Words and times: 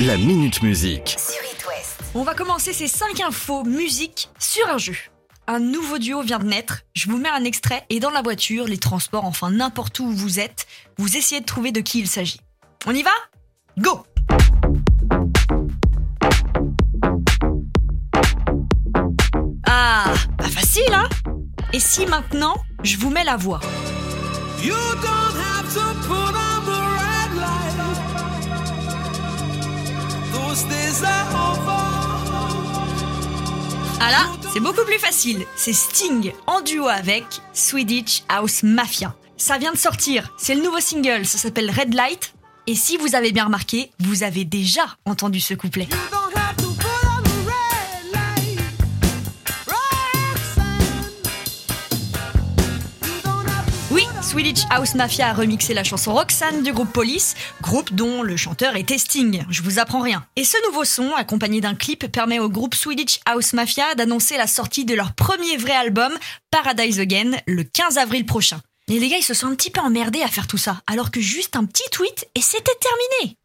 La 0.00 0.16
Minute 0.16 0.62
Musique. 0.62 1.16
sur 1.18 1.42
It 1.52 1.66
West. 1.66 2.00
On 2.14 2.22
va 2.22 2.34
commencer 2.34 2.72
ces 2.72 2.88
5 2.88 3.20
infos 3.20 3.64
musique 3.64 4.28
sur 4.38 4.68
un 4.68 4.78
jeu. 4.78 4.96
Un 5.46 5.58
nouveau 5.60 5.98
duo 5.98 6.22
vient 6.22 6.38
de 6.38 6.44
naître, 6.44 6.82
je 6.94 7.08
vous 7.08 7.16
mets 7.16 7.28
un 7.28 7.44
extrait 7.44 7.84
et 7.90 8.00
dans 8.00 8.10
la 8.10 8.22
voiture, 8.22 8.66
les 8.66 8.78
transports, 8.78 9.24
enfin 9.24 9.50
n'importe 9.50 9.98
où 9.98 10.10
vous 10.10 10.38
êtes, 10.40 10.66
vous 10.98 11.16
essayez 11.16 11.40
de 11.40 11.46
trouver 11.46 11.72
de 11.72 11.80
qui 11.80 12.00
il 12.00 12.06
s'agit. 12.08 12.40
On 12.86 12.94
y 12.94 13.02
va? 13.02 13.10
Go 13.78 14.04
Ah, 19.66 20.12
pas 20.36 20.48
facile 20.48 20.92
hein? 20.92 21.08
Et 21.72 21.80
si 21.80 22.06
maintenant, 22.06 22.54
je 22.82 22.96
vous 22.96 23.10
mets 23.10 23.24
la 23.24 23.36
voix? 23.36 23.60
You 24.62 24.74
don't 24.74 25.36
have 25.40 25.74
to 25.74 26.08
put 26.08 26.47
Ah 34.00 34.10
là, 34.10 34.26
c'est 34.52 34.60
beaucoup 34.60 34.84
plus 34.84 34.98
facile. 34.98 35.44
C'est 35.56 35.72
Sting 35.72 36.32
en 36.46 36.60
duo 36.60 36.88
avec 36.88 37.24
Swedish 37.52 38.22
House 38.28 38.62
Mafia. 38.62 39.14
Ça 39.36 39.58
vient 39.58 39.72
de 39.72 39.76
sortir. 39.78 40.32
C'est 40.38 40.54
le 40.54 40.62
nouveau 40.62 40.80
single. 40.80 41.26
Ça 41.26 41.38
s'appelle 41.38 41.70
Red 41.70 41.94
Light. 41.94 42.34
Et 42.66 42.74
si 42.74 42.96
vous 42.96 43.14
avez 43.14 43.32
bien 43.32 43.44
remarqué, 43.44 43.90
vous 44.00 44.22
avez 44.22 44.44
déjà 44.44 44.82
entendu 45.04 45.40
ce 45.40 45.54
couplet. 45.54 45.88
Swedish 54.38 54.66
House 54.70 54.94
Mafia 54.94 55.30
a 55.30 55.32
remixé 55.32 55.74
la 55.74 55.82
chanson 55.82 56.14
Roxanne 56.14 56.62
du 56.62 56.72
groupe 56.72 56.92
Police, 56.92 57.34
groupe 57.60 57.92
dont 57.92 58.22
le 58.22 58.36
chanteur 58.36 58.76
était 58.76 58.96
Sting. 58.96 59.44
Je 59.50 59.62
vous 59.62 59.80
apprends 59.80 60.00
rien. 60.00 60.24
Et 60.36 60.44
ce 60.44 60.56
nouveau 60.68 60.84
son, 60.84 61.12
accompagné 61.16 61.60
d'un 61.60 61.74
clip, 61.74 62.06
permet 62.06 62.38
au 62.38 62.48
groupe 62.48 62.76
Swedish 62.76 63.18
House 63.26 63.52
Mafia 63.52 63.96
d'annoncer 63.96 64.36
la 64.36 64.46
sortie 64.46 64.84
de 64.84 64.94
leur 64.94 65.12
premier 65.12 65.56
vrai 65.56 65.72
album, 65.72 66.12
Paradise 66.52 67.00
Again, 67.00 67.32
le 67.48 67.64
15 67.64 67.98
avril 67.98 68.26
prochain. 68.26 68.60
Les 68.86 69.08
gars, 69.08 69.16
ils 69.16 69.24
se 69.24 69.34
sont 69.34 69.48
un 69.48 69.56
petit 69.56 69.72
peu 69.72 69.80
emmerdés 69.80 70.22
à 70.22 70.28
faire 70.28 70.46
tout 70.46 70.56
ça, 70.56 70.82
alors 70.86 71.10
que 71.10 71.20
juste 71.20 71.56
un 71.56 71.64
petit 71.64 71.90
tweet 71.90 72.28
et 72.36 72.40
c'était 72.40 72.70
terminé. 72.80 73.36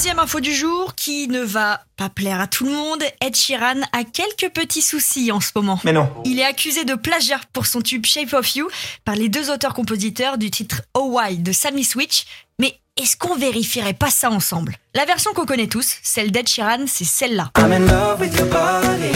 Deuxième 0.00 0.18
info 0.18 0.40
du 0.40 0.54
jour 0.54 0.94
qui 0.94 1.28
ne 1.28 1.42
va 1.42 1.82
pas 1.98 2.08
plaire 2.08 2.40
à 2.40 2.46
tout 2.46 2.64
le 2.64 2.70
monde, 2.70 3.02
Ed 3.20 3.36
Sheeran 3.36 3.82
a 3.92 4.02
quelques 4.02 4.50
petits 4.50 4.80
soucis 4.80 5.30
en 5.30 5.40
ce 5.40 5.50
moment. 5.54 5.78
Mais 5.84 5.92
non. 5.92 6.10
Il 6.24 6.40
est 6.40 6.44
accusé 6.44 6.86
de 6.86 6.94
plagiat 6.94 7.38
pour 7.52 7.66
son 7.66 7.82
tube 7.82 8.06
Shape 8.06 8.32
of 8.32 8.56
You 8.56 8.70
par 9.04 9.14
les 9.14 9.28
deux 9.28 9.50
auteurs-compositeurs 9.50 10.38
du 10.38 10.50
titre 10.50 10.80
Oh 10.94 11.18
Why 11.18 11.36
de 11.36 11.52
Sammy 11.52 11.84
Switch. 11.84 12.24
Mais 12.58 12.80
est-ce 12.96 13.14
qu'on 13.14 13.36
vérifierait 13.36 13.92
pas 13.92 14.08
ça 14.08 14.30
ensemble? 14.30 14.78
La 14.94 15.04
version 15.04 15.34
qu'on 15.34 15.44
connaît 15.44 15.66
tous, 15.66 15.96
celle 16.02 16.32
d'Ed 16.32 16.48
Sheeran, 16.48 16.86
c'est 16.86 17.04
celle-là. 17.04 17.50
I'm 17.58 17.70
in 17.70 17.80
love 17.80 18.20
with 18.22 18.34
your 18.38 18.48
body. 18.48 19.12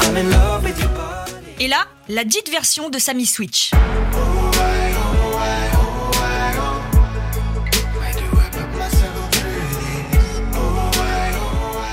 I'm 0.00 0.16
in 0.16 0.30
love 0.30 0.64
with 0.64 0.80
your 0.80 0.88
body. 0.88 1.34
Et 1.60 1.68
là, 1.68 1.86
la 2.08 2.24
dite 2.24 2.50
version 2.50 2.88
de 2.88 2.98
Sammy 2.98 3.26
Switch. 3.26 3.70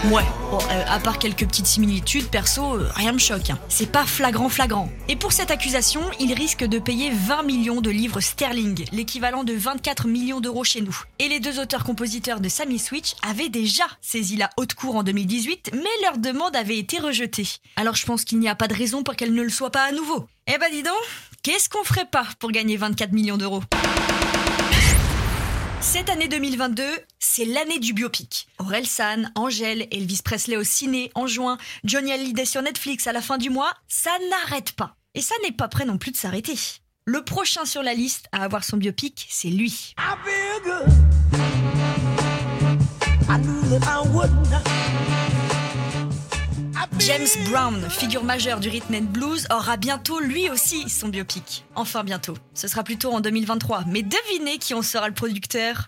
Ouais, 0.06 0.24
bon, 0.50 0.58
euh, 0.72 0.84
à 0.88 1.00
part 1.00 1.20
quelques 1.20 1.46
petites 1.46 1.68
similitudes, 1.68 2.28
perso, 2.28 2.76
euh, 2.76 2.90
rien 2.96 3.12
me 3.12 3.20
choque. 3.20 3.52
hein. 3.52 3.60
C'est 3.70 3.92
pas 3.92 4.04
flagrant 4.04 4.50
flagrant. 4.50 4.90
Et 5.08 5.16
pour 5.16 5.32
cette 5.32 5.52
accusation, 5.52 6.02
il 6.20 6.34
risque 6.34 6.64
de 6.64 6.80
payer 6.80 7.12
20 7.12 7.44
millions 7.44 7.82
de 7.82 7.92
livres 7.92 8.20
sterling, 8.20 8.84
l'équivalent 8.92 9.44
de 9.44 9.54
24 9.54 10.08
millions 10.08 10.40
d'euros 10.42 10.64
chez 10.64 10.82
nous. 10.82 10.98
Et 11.20 11.28
les 11.28 11.40
deux 11.40 11.60
auteurs-compositeurs 11.60 12.40
de 12.40 12.50
Sammy 12.50 12.80
Switch 12.80 13.14
avaient 13.22 13.50
déjà 13.50 13.84
saisi 14.02 14.38
la 14.38 14.50
haute 14.58 14.74
cour 14.74 14.96
en 14.96 15.04
2018, 15.04 15.70
mais 15.76 16.04
leur 16.04 16.18
demande 16.18 16.56
avait 16.56 16.80
été 16.80 16.98
rejetée. 16.98 17.48
Alors 17.76 17.96
je 17.96 18.06
pense 18.08 18.24
qu'il 18.26 18.40
n'y 18.40 18.50
a 18.50 18.56
pas 18.56 18.68
de 18.68 18.74
raison 18.74 19.04
pour 19.04 19.16
qu'elle 19.16 19.36
ne 19.36 19.44
le 19.44 19.50
soit 19.50 19.72
pas 19.72 19.84
à 19.84 19.92
nouveau. 19.92 20.26
Eh 20.48 20.58
ben 20.58 20.68
dis 20.72 20.82
donc, 20.82 20.94
qu'est-ce 21.44 21.70
qu'on 21.70 21.84
ferait 21.84 22.08
pas 22.12 22.26
pour 22.40 22.52
gagner 22.52 22.76
24 22.76 23.12
millions 23.12 23.38
d'euros? 23.38 23.62
Cette 25.82 26.10
année 26.10 26.28
2022, 26.28 26.84
c'est 27.20 27.46
l'année 27.46 27.80
du 27.80 27.94
biopic. 27.94 28.48
Aurel 28.60 28.86
San, 28.86 29.32
Angèle, 29.36 29.88
Elvis 29.92 30.22
Presley 30.24 30.56
au 30.56 30.64
ciné 30.64 31.12
en 31.16 31.26
juin, 31.26 31.58
Johnny 31.84 32.12
Hallyday 32.12 32.46
sur 32.46 32.62
Netflix 32.62 33.08
à 33.08 33.14
la 33.14 33.22
fin 33.22 33.38
du 33.38 33.50
mois, 33.50 33.74
ça 33.88 34.12
n'arrête 34.30 34.74
pas. 34.74 34.96
Et 35.16 35.22
ça 35.22 35.34
n'est 35.44 35.52
pas 35.52 35.68
prêt 35.68 35.86
non 35.86 35.98
plus 35.98 36.12
de 36.12 36.18
s'arrêter. 36.18 36.54
Le 37.06 37.24
prochain 37.24 37.66
sur 37.66 37.82
la 37.82 37.94
liste 37.94 38.28
à 38.32 38.44
avoir 38.44 38.64
son 38.64 38.78
biopic, 38.78 39.26
c'est 39.30 39.50
lui. 39.50 39.96
James 47.08 47.50
Brown, 47.50 47.90
figure 47.90 48.24
majeure 48.24 48.60
du 48.60 48.70
rhythm 48.70 48.94
and 48.94 49.12
blues, 49.12 49.48
aura 49.50 49.76
bientôt 49.76 50.20
lui 50.20 50.52
aussi 50.52 50.88
son 50.88 51.10
biopic. 51.10 51.66
Enfin 51.74 52.04
bientôt. 52.04 52.36
Ce 52.54 52.68
sera 52.68 52.84
plutôt 52.84 53.12
en 53.12 53.22
2023. 53.22 53.86
Mais 53.88 54.04
devinez 54.04 54.60
qui 54.60 54.76
en 54.76 54.84
sera 54.84 55.08
le 55.08 55.14
producteur 55.16 55.88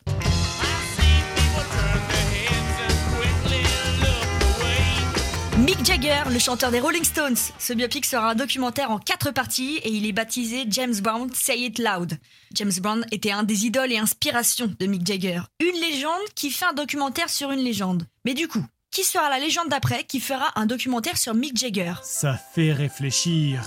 Mick 5.59 5.85
Jagger, 5.85 6.23
le 6.31 6.39
chanteur 6.39 6.71
des 6.71 6.79
Rolling 6.79 7.03
Stones. 7.03 7.37
Ce 7.59 7.73
biopic 7.73 8.05
sera 8.05 8.31
un 8.31 8.35
documentaire 8.35 8.89
en 8.89 8.97
quatre 8.97 9.29
parties 9.31 9.77
et 9.83 9.89
il 9.89 10.07
est 10.07 10.13
baptisé 10.13 10.65
James 10.69 10.95
Brown 10.99 11.29
Say 11.31 11.59
It 11.59 11.79
Loud. 11.79 12.17
James 12.55 12.73
Brown 12.81 13.05
était 13.11 13.31
un 13.31 13.43
des 13.43 13.67
idoles 13.67 13.91
et 13.91 13.99
inspirations 13.99 14.73
de 14.79 14.85
Mick 14.87 15.05
Jagger. 15.05 15.41
Une 15.59 15.79
légende 15.79 16.11
qui 16.33 16.49
fait 16.49 16.65
un 16.65 16.73
documentaire 16.73 17.29
sur 17.29 17.51
une 17.51 17.61
légende. 17.61 18.07
Mais 18.25 18.33
du 18.33 18.47
coup, 18.47 18.65
qui 18.93 19.03
sera 19.03 19.27
la 19.29 19.39
légende 19.39 19.69
d'après 19.69 20.03
qui 20.03 20.19
fera 20.19 20.51
un 20.55 20.67
documentaire 20.67 21.17
sur 21.17 21.33
Mick 21.33 21.57
Jagger 21.57 21.93
Ça 22.03 22.39
fait 22.53 22.71
réfléchir. 22.71 23.63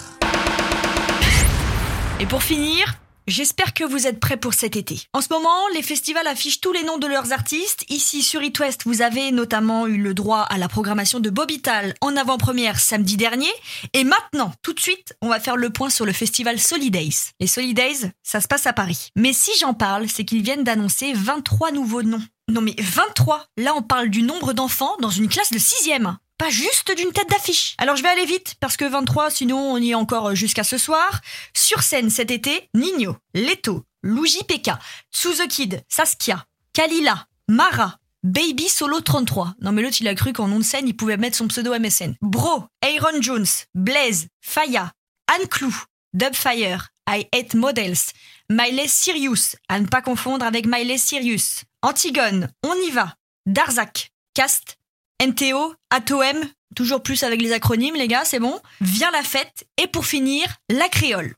Et 2.21 2.27
pour 2.27 2.45
finir, 2.45 2.95
j'espère 3.27 3.75
que 3.75 3.83
vous 3.83 4.07
êtes 4.07 4.21
prêts 4.21 4.37
pour 4.37 4.55
cet 4.55 4.77
été. 4.77 5.03
En 5.13 5.21
ce 5.21 5.27
moment, 5.33 5.69
les 5.75 5.83
festivals 5.83 6.29
affichent 6.29 6.61
tous 6.61 6.73
les 6.73 6.85
noms 6.85 6.99
de 6.99 7.09
leurs 7.09 7.33
artistes. 7.33 7.85
Ici 7.89 8.23
sur 8.23 8.41
It 8.43 8.57
West, 8.61 8.83
vous 8.87 9.03
avez 9.03 9.33
notamment 9.33 9.89
eu 9.89 9.99
le 9.99 10.15
droit 10.15 10.43
à 10.43 10.59
la 10.59 10.69
programmation 10.69 11.19
de 11.19 11.29
Bobital 11.29 11.95
en 12.01 12.17
avant-première 12.17 12.79
samedi 12.79 13.17
dernier. 13.17 13.51
Et 13.95 14.05
maintenant, 14.05 14.53
tout 14.63 14.75
de 14.75 14.81
suite, 14.81 15.17
on 15.23 15.29
va 15.29 15.41
faire 15.41 15.57
le 15.57 15.71
point 15.71 15.91
sur 15.91 16.07
le 16.07 16.13
festival 16.13 16.61
Solidays. 16.61 17.33
Les 17.41 17.49
Solidays, 17.49 18.13
ça 18.23 18.41
se 18.41 18.47
passe 18.47 18.69
à 18.69 18.73
Paris. 18.73 19.11
Mais 19.17 19.33
si 19.33 19.51
j'en 19.59 19.75
parle, 19.75 20.09
c'est 20.09 20.25
qu'ils 20.25 20.43
viennent 20.43 20.65
d'annoncer 20.65 21.13
23 21.15 21.73
nouveaux 21.73 22.05
noms. 22.05 22.23
Non 22.49 22.61
mais 22.61 22.77
23 22.79 23.45
Là, 23.57 23.75
on 23.75 23.83
parle 23.83 24.09
du 24.09 24.23
nombre 24.23 24.53
d'enfants 24.53 24.97
dans 25.01 25.11
une 25.11 25.29
classe 25.29 25.51
de 25.51 25.59
6e. 25.59 26.17
Pas 26.39 26.51
juste 26.51 26.95
d'une 26.97 27.13
tête 27.13 27.29
d'affiche. 27.29 27.75
Alors 27.79 27.97
je 27.97 28.03
vais 28.03 28.09
aller 28.09 28.25
vite 28.25 28.55
parce 28.61 28.77
que 28.77 28.85
23, 28.85 29.31
sinon 29.31 29.59
on 29.59 29.79
y 29.79 29.91
est 29.91 29.95
encore 29.95 30.35
jusqu'à 30.35 30.63
ce 30.63 30.79
soir. 30.79 31.21
Sur 31.55 31.83
scène 31.83 32.11
cet 32.11 32.31
été, 32.31 32.69
Nino, 32.75 33.17
Leto, 33.35 33.85
Luigi 34.03 34.45
Pekka, 34.45 34.79
Suzo 35.11 35.47
Kid, 35.49 35.83
Saskia, 35.89 36.45
Kalila, 36.73 37.27
Mara, 37.49 37.99
Baby 38.23 38.69
Solo 38.69 39.01
33. 39.01 39.55
Non 39.61 39.73
mais 39.73 39.83
l'autre 39.83 39.97
il 40.01 40.09
a 40.09 40.15
cru 40.15 40.33
qu'en 40.33 40.47
nom 40.47 40.59
de 40.59 40.65
scène 40.65 40.87
il 40.87 40.97
pouvait 40.97 41.17
mettre 41.17 41.37
son 41.37 41.49
pseudo 41.49 41.77
MSN. 41.77 42.15
Bro, 42.21 42.65
Aaron 42.83 43.23
Jones, 43.23 43.47
Blaze, 43.75 44.29
Faya, 44.41 44.93
Anne 45.27 45.49
Clou, 45.49 45.75
Dubfire, 46.13 46.91
I 47.09 47.27
Hate 47.33 47.55
Models, 47.55 48.13
Miley 48.51 48.87
Sirius, 48.87 49.57
à 49.69 49.81
ne 49.81 49.87
pas 49.87 50.03
confondre 50.03 50.45
avec 50.45 50.67
Miley 50.67 50.99
Sirius, 50.99 51.63
Antigone, 51.83 52.49
On 52.65 52.75
y 52.87 52.91
va, 52.91 53.15
Darzak, 53.47 54.13
Cast, 54.35 54.77
NTO, 55.25 55.75
Atom, 55.91 56.45
toujours 56.77 57.03
plus 57.03 57.25
avec 57.25 57.43
les 57.43 57.53
acronymes 57.53 57.97
les 57.97 58.07
gars, 58.07 58.25
c'est 58.25 58.39
bon. 58.39 58.61
Viens 58.81 59.11
la 59.11 59.23
fête 59.23 59.67
et 59.83 59.89
pour 59.89 60.07
finir, 60.07 60.47
la 60.71 60.89
créole. 60.89 61.35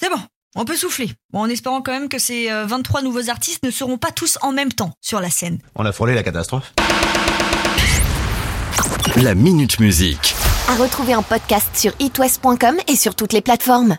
C'est 0.00 0.10
bon, 0.10 0.20
on 0.56 0.64
peut 0.64 0.76
souffler. 0.76 1.12
Bon, 1.32 1.40
en 1.40 1.48
espérant 1.48 1.82
quand 1.82 1.92
même 1.92 2.08
que 2.08 2.18
ces 2.18 2.50
euh, 2.50 2.66
23 2.66 3.02
nouveaux 3.02 3.30
artistes 3.30 3.62
ne 3.62 3.70
seront 3.70 3.98
pas 3.98 4.10
tous 4.10 4.36
en 4.42 4.50
même 4.50 4.72
temps 4.72 4.92
sur 5.00 5.20
la 5.20 5.30
scène. 5.30 5.60
On 5.76 5.84
a 5.84 5.92
frôlé 5.92 6.14
la 6.14 6.24
catastrophe. 6.24 6.72
La 9.16 9.36
Minute 9.36 9.78
Musique. 9.78 10.34
À 10.68 10.74
retrouver 10.74 11.14
en 11.14 11.22
podcast 11.22 11.68
sur 11.76 11.92
itwest.com 12.00 12.78
et 12.88 12.96
sur 12.96 13.14
toutes 13.14 13.32
les 13.32 13.40
plateformes. 13.40 13.96